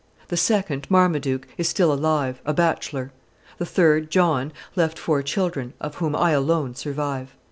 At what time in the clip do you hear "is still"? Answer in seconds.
1.59-1.93